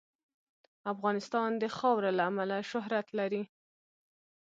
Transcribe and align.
افغانستان 0.93 1.49
د 1.61 1.63
خاوره 1.77 2.11
له 2.17 2.23
امله 2.31 2.57
شهرت 2.71 3.07
لري. 3.19 3.43